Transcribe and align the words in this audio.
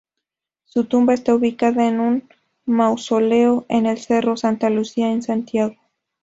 Su 0.65 0.85
tumba 0.85 1.13
está 1.13 1.35
ubicada 1.35 1.87
en 1.87 1.99
un 1.99 2.27
mausoleo 2.65 3.65
en 3.69 3.85
el 3.85 3.99
cerro 3.99 4.35
Santa 4.35 4.71
Lucía 4.71 5.11
en 5.11 5.21
Santiago. 5.21 5.75